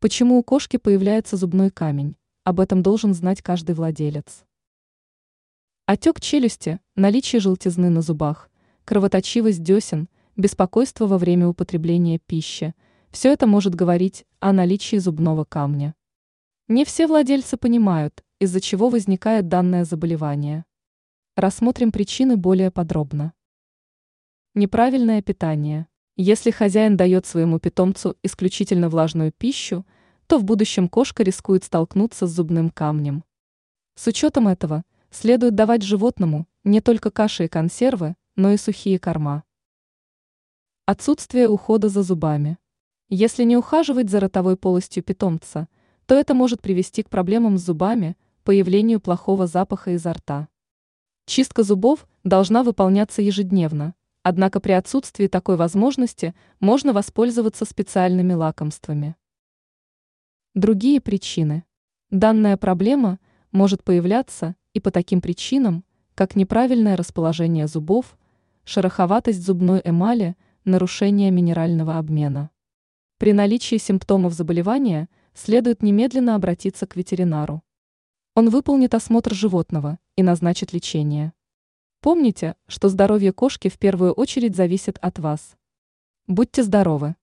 [0.00, 2.16] Почему у кошки появляется зубной камень?
[2.42, 4.44] Об этом должен знать каждый владелец.
[5.86, 8.50] Отек челюсти, наличие желтизны на зубах,
[8.84, 12.74] кровоточивость десен, беспокойство во время употребления пищи–
[13.10, 15.94] все это может говорить о наличии зубного камня.
[16.68, 20.64] Не все владельцы понимают, из-за чего возникает данное заболевание.
[21.36, 23.32] Рассмотрим причины более подробно.
[24.54, 25.88] Неправильное питание.
[26.22, 29.86] Если хозяин дает своему питомцу исключительно влажную пищу,
[30.26, 33.24] то в будущем кошка рискует столкнуться с зубным камнем.
[33.94, 39.44] С учетом этого следует давать животному не только каши и консервы, но и сухие корма.
[40.84, 42.58] Отсутствие ухода за зубами.
[43.08, 45.68] Если не ухаживать за ротовой полостью питомца,
[46.04, 48.14] то это может привести к проблемам с зубами,
[48.44, 50.48] появлению плохого запаха изо рта.
[51.24, 59.16] Чистка зубов должна выполняться ежедневно, Однако при отсутствии такой возможности можно воспользоваться специальными лакомствами.
[60.54, 61.64] Другие причины.
[62.10, 63.18] Данная проблема
[63.50, 68.18] может появляться и по таким причинам, как неправильное расположение зубов,
[68.64, 72.50] шероховатость зубной эмали, нарушение минерального обмена.
[73.16, 77.62] При наличии симптомов заболевания следует немедленно обратиться к ветеринару.
[78.34, 81.32] Он выполнит осмотр животного и назначит лечение.
[82.00, 85.56] Помните, что здоровье кошки в первую очередь зависит от вас.
[86.26, 87.14] Будьте здоровы!